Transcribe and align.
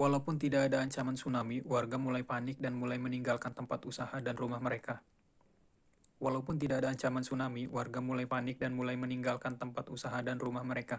walaupun 0.00 0.36
tidak 0.44 0.62
ada 0.68 0.78
ancaman 0.86 1.14
tsunami 1.18 1.56
warga 1.72 1.94
mulai 2.04 2.24
panik 2.32 2.56
dan 2.64 2.72
mulai 2.80 2.98
meninggalkan 3.04 3.52
tempat 3.58 3.80
usaha 3.90 4.18
dan 4.18 4.34
rumah 10.42 10.66
mereka 10.66 10.98